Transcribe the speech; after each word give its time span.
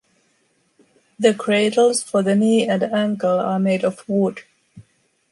The 1.19 1.35
cradles 1.35 2.01
for 2.01 2.23
the 2.23 2.35
knee 2.35 2.67
and 2.67 2.81
ankle 2.81 3.39
are 3.39 3.59
made 3.59 3.83
of 3.83 4.03
wood. 4.09 4.41